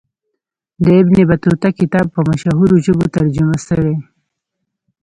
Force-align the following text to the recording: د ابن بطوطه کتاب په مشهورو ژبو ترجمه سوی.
د 0.83 0.85
ابن 1.01 1.17
بطوطه 1.29 1.69
کتاب 1.79 2.05
په 2.15 2.19
مشهورو 2.29 2.75
ژبو 2.85 3.05
ترجمه 3.15 3.57
سوی. 3.67 3.93